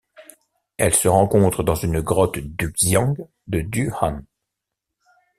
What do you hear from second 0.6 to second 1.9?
Elle se rencontre dans